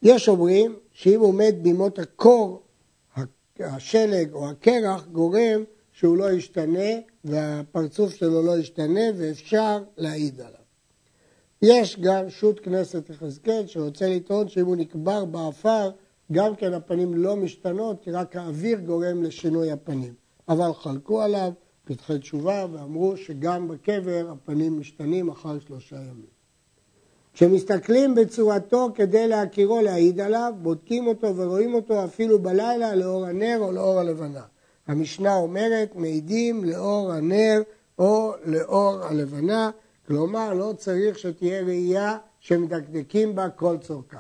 [0.01, 2.63] יש אומרים שאם הוא מת בימות הקור,
[3.59, 6.89] השלג או הקרח גורם שהוא לא ישתנה
[7.23, 10.60] והפרצוף שלו לא ישתנה ואפשר להעיד עליו.
[11.61, 15.89] יש גם שו"ת כנסת יחזקאל שרוצה לטעון שאם הוא נקבר באפר
[16.31, 20.13] גם כן הפנים לא משתנות כי רק האוויר גורם לשינוי הפנים.
[20.49, 21.51] אבל חלקו עליו
[21.85, 26.41] פתחי תשובה, ואמרו שגם בקבר הפנים משתנים אחר שלושה ימים.
[27.33, 33.71] כשמסתכלים בצורתו כדי להכירו להעיד עליו, בודקים אותו ורואים אותו אפילו בלילה לאור הנר או
[33.71, 34.43] לאור הלבנה.
[34.87, 37.61] המשנה אומרת, מעידים לאור הנר
[37.99, 39.71] או לאור הלבנה,
[40.11, 44.19] כלומר לא צריך שתהיה ראייה שמדקדקים בה כל צורכה.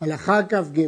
[0.00, 0.86] הלכה כ"ג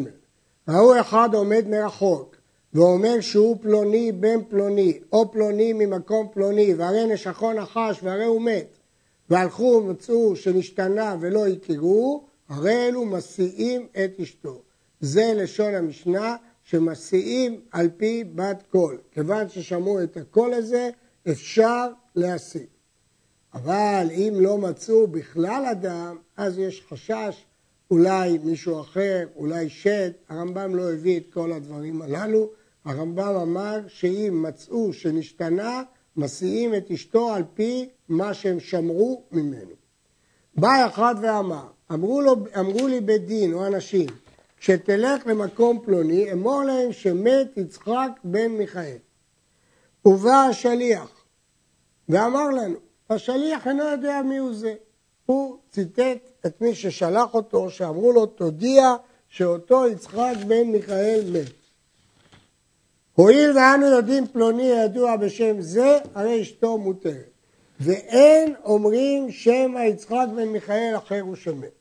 [0.68, 2.37] ראו אחד עומד מרחוק
[2.74, 8.79] ואומר שהוא פלוני בן פלוני או פלוני ממקום פלוני והרי נשכו נחש והרי הוא מת
[9.31, 14.62] והלכו ומצאו שנשתנה ולא הכירו, הרי אלו מסיעים את אשתו.
[15.00, 18.98] זה לשון המשנה שמסיעים על פי בת קול.
[19.12, 20.90] כיוון ששמעו את הקול הזה,
[21.31, 22.66] אפשר להסיא.
[23.54, 27.44] אבל אם לא מצאו בכלל אדם, אז יש חשש,
[27.90, 30.10] אולי מישהו אחר, אולי שד.
[30.28, 32.50] הרמב"ם לא הביא את כל הדברים הללו.
[32.84, 35.82] הרמב"ם אמר שאם מצאו שנשתנה,
[36.16, 39.74] מסיעים את אשתו על פי מה שהם שמרו ממנו.
[40.54, 44.06] בא אחד ואמר, אמרו, לו, אמרו לי בית דין או אנשים,
[44.58, 48.96] כשתלך למקום פלוני, אמור להם שמת יצחק בן מיכאל.
[50.04, 51.24] ובא השליח
[52.08, 52.76] ואמר לנו,
[53.11, 54.75] השליח אינו יודע מי הוא זה.
[55.27, 58.94] הוא ציטט את מי ששלח אותו, שאמרו לו, תודיע
[59.29, 61.53] שאותו יצחק בן מיכאל מת.
[63.14, 67.31] הואיל ואנו יודעים פלוני ידוע בשם זה, הרי אשתו מותרת.
[67.81, 71.73] ואין אומרים שם היצחק בן מיכאל אחר הוא שמת.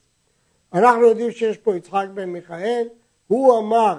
[0.74, 2.88] אנחנו יודעים שיש פה יצחק בן מיכאל,
[3.28, 3.98] הוא אמר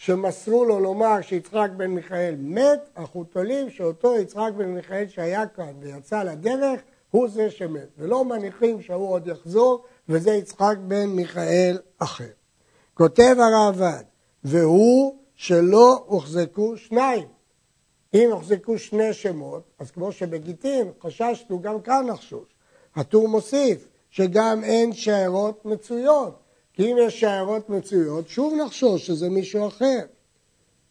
[0.00, 5.72] שמסרו לו לומר שיצחק בן מיכאל מת, אנחנו תולים שאותו יצחק בן מיכאל שהיה כאן
[5.80, 7.88] ויצא לדרך, הוא זה שמת.
[7.98, 12.30] ולא מניחים שהוא עוד יחזור, וזה יצחק בן מיכאל אחר.
[12.94, 14.04] כותב הרעב"ד,
[14.44, 17.28] והוא שלא הוחזקו שניים.
[18.14, 22.48] אם הוחזקו שני שמות, אז כמו שבגיטין חששנו, גם כאן נחשוש.
[22.96, 26.39] הטור מוסיף שגם אין שיירות מצויות,
[26.80, 30.00] כי אם יש שיירות מצויות, שוב נחשוש שזה מישהו אחר.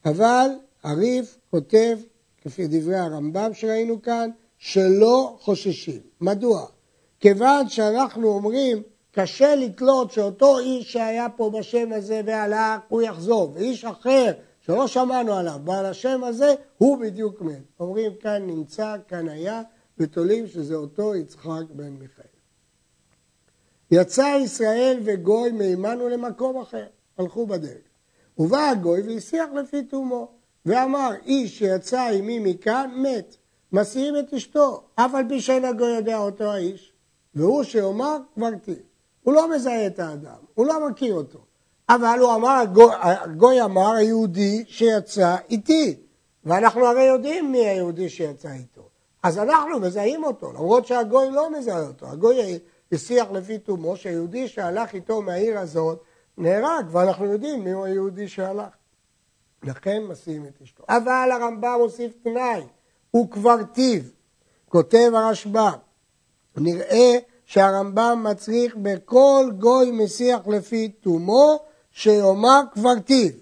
[0.05, 0.49] אבל
[0.83, 1.97] הריף כותב,
[2.41, 6.01] כפי דברי הרמב"ם שראינו כאן, שלא חוששים.
[6.21, 6.65] מדוע?
[7.19, 13.85] כיוון שאנחנו אומרים, קשה לתלות שאותו איש שהיה פה בשם הזה והלך, הוא יחזור, ואיש
[13.85, 17.63] אחר שלא שמענו עליו, בעל השם הזה, הוא בדיוק מת.
[17.79, 19.61] אומרים כאן נמצא, כאן היה,
[19.97, 22.38] ותולים שזה אותו יצחק בן מיכאל.
[23.91, 26.85] יצא ישראל וגוי מימנו למקום אחר,
[27.17, 27.89] הלכו בדרך.
[28.37, 30.31] ובא הגוי והסיח לפי תומו,
[30.65, 33.35] ואמר, איש שיצא עמי מכאן מת,
[33.71, 36.93] מסיעים את אשתו, אף על פי שאין הגוי יודע אותו האיש,
[37.35, 38.75] והוא שיאמר כבר תהיה.
[39.23, 41.39] הוא לא מזהה את האדם, הוא לא מכיר אותו.
[41.89, 42.63] אבל הוא אמר,
[43.01, 45.95] הגוי אמר היהודי שיצא איתי,
[46.45, 48.89] ואנחנו הרי יודעים מי היהודי שיצא איתו.
[49.23, 52.07] אז אנחנו מזהים אותו, למרות שהגוי לא מזהה אותו.
[52.07, 52.59] הגוי
[52.91, 56.03] השיח לפי תומו שהיהודי שהלך איתו מהעיר הזאת
[56.37, 58.73] נהרג, ואנחנו יודעים מי הוא היהודי שהלך.
[59.63, 60.83] לכן מסיעים את אשתו.
[60.89, 62.63] אבל הרמב"ם הוסיף תנאי,
[63.11, 64.11] הוא כבר טיב.
[64.69, 65.73] כותב הרשב"ם,
[66.57, 71.59] נראה שהרמב"ם מצריך בכל גוי משיח לפי תומו
[71.91, 73.39] שיאמר כבר טיב.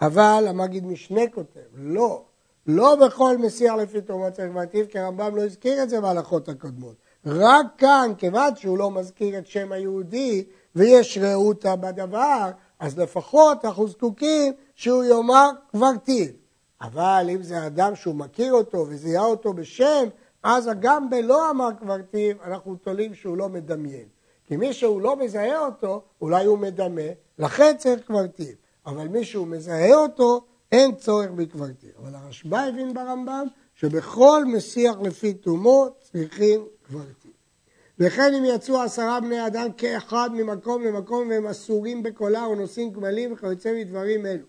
[0.00, 2.22] אבל המגיד משנה כותב, לא,
[2.66, 6.48] לא בכל מסיח לפי תומו צריך כבר טיב, כי הרמב"ם לא הזכיר את זה בהלכות
[6.48, 6.96] הקודמות.
[7.26, 13.88] רק כאן, כיוון שהוא לא מזכיר את שם היהודי ויש רעותה בדבר, אז לפחות אנחנו
[13.88, 16.30] זקוקים שהוא יאמר כבר טיב.
[16.80, 20.08] אבל אם זה אדם שהוא מכיר אותו וזיהה אותו בשם,
[20.42, 24.06] אז גם בלא אמר כבר טיב, אנחנו תולים שהוא לא מדמיין.
[24.44, 27.02] כי מי שהוא לא מזהה אותו, אולי הוא מדמה,
[27.38, 28.54] לכן צריך קברטיב.
[28.86, 30.40] אבל מי שהוא מזהה אותו,
[30.72, 31.90] אין צורך בקברטיב.
[32.02, 37.32] אבל הרשב"א הבין ברמב"ם שבכל מסיח לפי תומו צריכים קברטיב.
[37.98, 43.32] וכן אם יצאו עשרה בני אדם כאחד ממקום למקום והם אסורים בקולה או נושאים גמלים
[43.32, 44.44] וכיוצא מדברים אלו.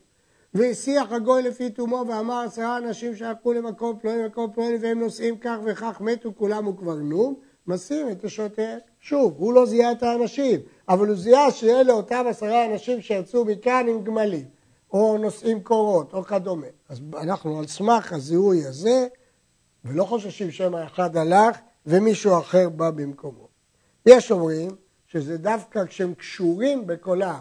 [0.54, 5.58] והשיח הגוי לפי תומו ואמר עשרה אנשים שהלכו למקום פלוני למקום פלוני והם נוסעים כך
[5.66, 7.36] וכך מתו כולם וקברנום,
[7.68, 8.80] משים את נשותיהם.
[9.00, 13.86] שוב, הוא לא זיהה את האנשים, אבל הוא זיהה שאלה אותם עשרה אנשים שיצאו מכאן
[13.90, 14.46] עם גמלים,
[14.94, 16.68] או נושאים קורות, או כדומה.
[16.90, 19.08] אז אנחנו על סמך הזיהוי הזה,
[19.86, 23.48] ולא חוששים שמא אחד הלך ומישהו אחר בא במקומו.
[24.06, 24.70] יש אומרים
[25.08, 27.40] שזה דווקא כשהם קשורים בקולם,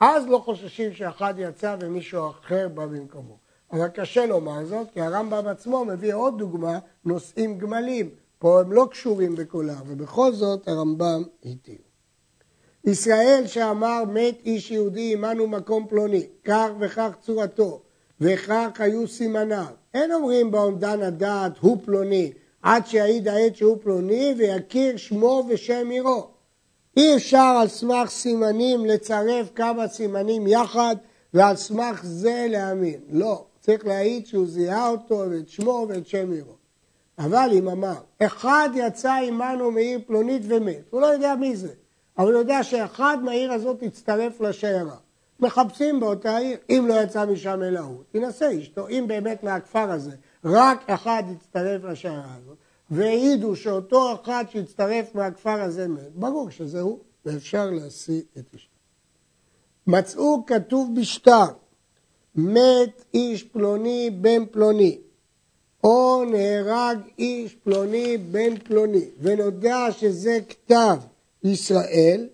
[0.00, 3.38] אז לא חוששים שאחד יצא ומישהו אחר בא במקומו.
[3.72, 8.10] אבל קשה לומר זאת, כי הרמב"ם עצמו מביא עוד דוגמה, נושאים גמלים.
[8.38, 11.78] פה הם לא קשורים בקולם, ובכל זאת הרמב"ם התיר.
[12.84, 17.82] ישראל שאמר מת איש יהודי עמנו מקום פלוני, כך וכך צורתו,
[18.20, 22.32] וכך היו סימניו, אין אומרים באומדן הדעת הוא פלוני,
[22.64, 26.26] עד שיעיד העד שהוא פלוני ויכיר שמו ושם עירו.
[26.96, 30.96] אי אפשר על סמך סימנים לצרף כמה סימנים יחד
[31.34, 33.00] ועל סמך זה להאמין.
[33.10, 36.54] לא, צריך להעיד שהוא זיהה אותו ואת שמו ואת שם עירו.
[37.18, 41.72] אבל אם אמר, אחד יצא עמנו מעיר פלונית ומת, הוא לא יודע מי זה,
[42.18, 44.96] אבל הוא יודע שאחד מהעיר הזאת הצטרף לשיירה.
[45.40, 50.12] מחפשים באותה עיר, אם לא יצא משם אלא הוא, תנסה אשתו, אם באמת מהכפר הזה
[50.44, 52.56] רק אחד הצטרף לשיירה הזאת,
[52.90, 58.74] והעידו שאותו אחד שהצטרף מהכפר הזה מת, ברור שזה הוא, ואפשר להשיא את אשתו.
[59.86, 61.44] מצאו כתוב בשטר,
[62.34, 64.98] מת איש פלוני בן פלוני,
[65.84, 70.96] או נהרג איש פלוני בן פלוני, ונודע שזה כתב
[71.44, 72.28] ישראל,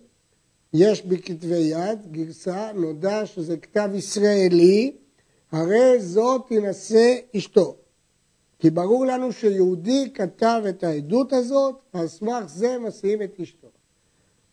[0.73, 4.91] יש בכתבי יד גרסה, נודע שזה כתב ישראלי,
[5.51, 7.75] הרי זאת תינשא אשתו.
[8.61, 13.67] כי ברור לנו שיהודי כתב את העדות הזאת, על סמך זה מסיעים את אשתו.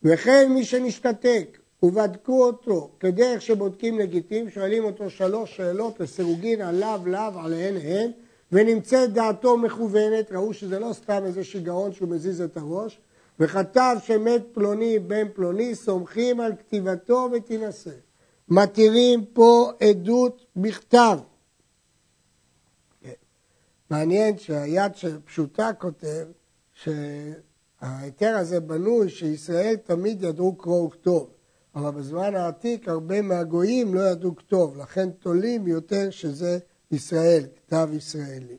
[0.02, 7.40] וכן מי שנשתתק ובדקו אותו כדרך שבודקים לגיטים, שואלים אותו שלוש שאלות לסירוגין עליו, לאו,
[7.44, 8.10] עליהן הן,
[8.52, 13.00] ונמצאת דעתו מכוונת, ראו שזה לא סתם איזה שיגעון שהוא מזיז את הראש,
[13.40, 17.90] וכתב שמת פלוני בן פלוני, סומכים על כתיבתו ותינשא.
[18.48, 21.18] מתירים פה עדות בכתב.
[23.90, 26.26] מעניין שהיד שפשוטה כותב
[26.72, 31.30] שההיתר הזה בנוי שישראל תמיד ידעו קרוא וכתוב,
[31.74, 36.58] אבל בזמן העתיק הרבה מהגויים לא ידעו כתוב, לכן תולים יותר שזה
[36.90, 38.56] ישראל, כתב ישראלי.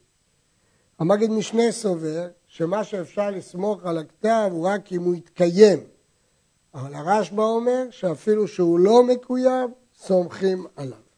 [1.00, 5.80] המגיד משנה סובר שמה שאפשר לסמוך על הכתב הוא רק אם הוא יתקיים.
[6.74, 11.09] אבל הרשב"א אומר שאפילו שהוא לא מקוים, סומכים עליו.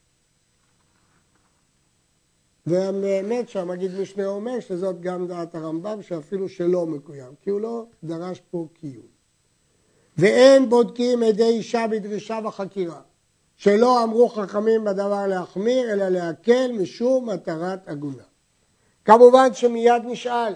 [2.72, 8.42] והאמת שהמגיד משנה אומר שזאת גם דעת הרמב"ם, שאפילו שלא מקוים, כי הוא לא דרש
[8.52, 9.06] פה קיום.
[10.18, 13.02] ואין בודקים עדי אישה בדרישה בחקירה.
[13.56, 18.24] שלא אמרו חכמים בדבר להחמיר, אלא להקל משום מטרת עגונה.
[19.06, 20.54] כמובן שמיד נשאל,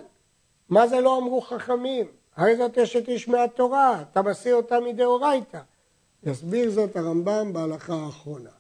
[0.70, 2.06] מה זה לא אמרו חכמים?
[2.36, 5.60] הרי זאת אשת איש מהתורה, אתה מסיר אותה מדאורייתא.
[6.24, 8.55] יסביר זאת הרמב"ם בהלכה האחרונה.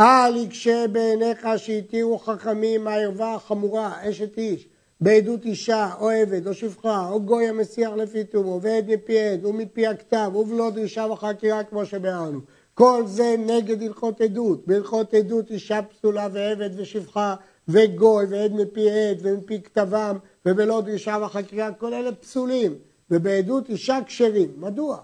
[0.00, 4.68] אל יקשה בעיניך שהתירו חכמים מהערווה החמורה, אשת איש,
[5.00, 9.86] בעדות אישה, או עבד, או שפחה, או גוי המסיח לפי תומו, ועד מפי עד, ומפי
[9.86, 12.40] הכתב, ובלא דרישה וחקירה כמו שביארנו.
[12.74, 14.66] כל זה נגד הלכות עדות.
[14.66, 17.34] בהלכות עדות אישה פסולה ועבד ושפחה
[17.68, 22.74] וגוי ועד מפי עד ומפי כתבם ובלא דרישה וחקירה, כל אלה פסולים.
[23.10, 24.52] ובעדות אישה כשרים.
[24.56, 24.98] מדוע?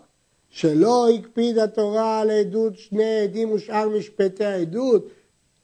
[0.50, 5.06] שלא הקפיד התורה על עדות שני עדים ושאר משפטי העדות,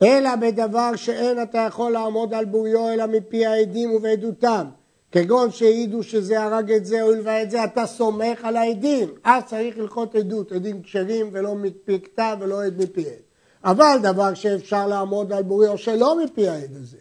[0.02, 4.66] אלא בדבר שאין אתה יכול לעמוד על בוריו אלא מפי העדים ובעדותם.
[5.12, 9.08] כגון שהעידו שזה הרג את זה, הואיל ואת זה, אתה סומך על העדים.
[9.24, 13.26] אז צריך ללכות עדות, עדים כשרים ולא מפי כתב ולא עד מפי עד.
[13.64, 16.96] אבל דבר שאפשר לעמוד על בוריו שלא מפי העד הזה.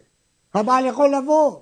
[0.54, 1.56] הבעל יכול לבוא,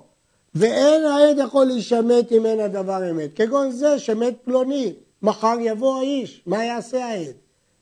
[0.55, 3.29] ואין העד יכול להישמט אם אין הדבר אמת.
[3.35, 4.93] כגון זה שמת פלוני,
[5.25, 7.35] מחר יבוא האיש, מה יעשה העד?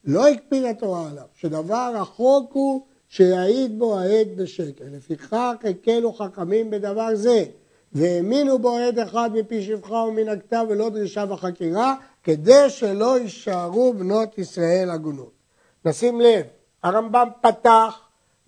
[0.06, 4.84] לא הקפיד התורה עליו, שדבר החוק הוא שיעיד בו העד בשקר.
[4.92, 7.46] לפיכך הקלו חכמים בדבר זה.
[7.92, 14.38] והאמינו בו עד אחד מפי שפחה ומן הכתב ולא דרישה וחקירה, כדי שלא יישארו בנות
[14.38, 15.32] ישראל עגונות.
[15.86, 16.46] נשים לב,
[16.84, 18.00] הרמב"ם פתח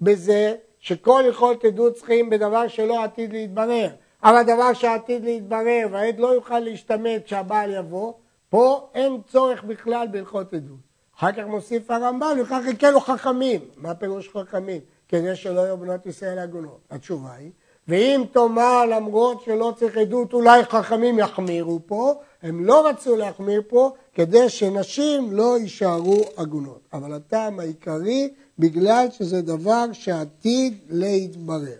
[0.01, 3.89] בזה שכל הלכות עדות צריכים בדבר שלא עתיד להתברר,
[4.23, 8.13] אבל דבר שעתיד להתברר והעד לא יוכל להשתמט כשהבעל יבוא,
[8.55, 10.77] פה אין צורך בכלל בהלכות עדות.
[11.17, 13.61] אחר כך מוסיף הרמב"ם, וכך הקלו חכמים.
[13.77, 14.81] מה פירוש חכמים?
[15.07, 16.79] כדי שלא יהיו בנות ישראל עגונות.
[16.89, 17.51] התשובה היא
[17.87, 23.93] ואם תאמר למרות שלא צריך עדות אולי חכמים יחמירו פה, הם לא רצו להחמיר פה
[24.13, 26.81] כדי שנשים לא יישארו עגונות.
[26.93, 31.79] אבל הטעם העיקרי בגלל שזה דבר שעתיד להתברר.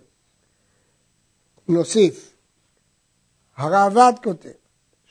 [1.67, 2.33] נוסיף,
[3.57, 4.64] הראב"ד כותב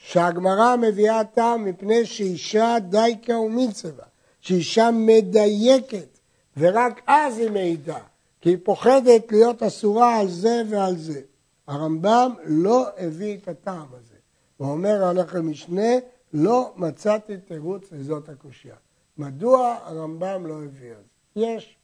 [0.06, 4.02] שהגמרא מביאה טעם מפני שאישה דייקה ומינצבה,
[4.40, 6.18] שאישה מדייקת
[6.56, 7.98] ורק אז היא מעידה.
[8.40, 11.20] כי היא פוחדת להיות אסורה על זה ועל זה.
[11.66, 14.14] הרמב"ם לא הביא את הטעם הזה.
[14.56, 15.92] הוא אומר הלך למשנה,
[16.32, 18.76] לא מצאתי תירוץ לזאת הקושייה.
[19.18, 21.40] מדוע הרמב"ם לא הביא את זה?
[21.40, 21.76] יש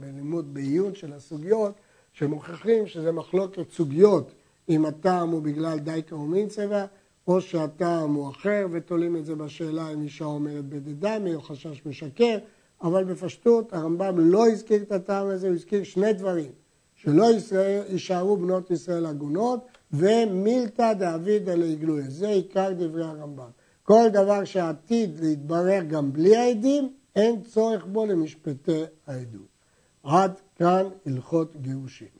[0.00, 1.72] בלימוד בעיון של הסוגיות
[2.12, 4.32] שמוכיחים שזה מחלוקת סוגיות
[4.68, 6.84] אם הטעם הוא בגלל דייקה ומין צבע
[7.28, 12.38] או שהטעם הוא אחר ותולים את זה בשאלה אם אישה אומרת בדדמי או חשש משקר
[12.82, 16.50] אבל בפשטות הרמב"ם לא הזכיר את הטעם הזה, הוא הזכיר שני דברים,
[16.94, 22.10] שלא ישראל, יישארו בנות ישראל עגונות, ומילתא דאבידא לעגלויה.
[22.10, 23.50] זה עיקר דברי הרמב"ם.
[23.82, 29.48] כל דבר שעתיד להתברר גם בלי העדים, אין צורך בו למשפטי העדות.
[30.02, 32.17] עד כאן הלכות גירושים.